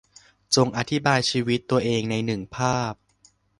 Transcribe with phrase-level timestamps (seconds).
[0.55, 2.93] จงอธิบายชีวิตตัวเองในหนึ่งภาพ